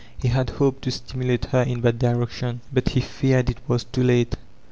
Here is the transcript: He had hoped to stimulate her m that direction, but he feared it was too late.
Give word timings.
He 0.19 0.29
had 0.29 0.49
hoped 0.49 0.81
to 0.85 0.89
stimulate 0.89 1.45
her 1.45 1.59
m 1.61 1.81
that 1.81 1.99
direction, 1.99 2.61
but 2.73 2.89
he 2.89 3.01
feared 3.01 3.51
it 3.51 3.59
was 3.67 3.83
too 3.83 4.01
late. 4.03 4.35